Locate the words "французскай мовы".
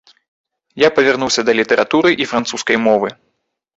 2.33-3.09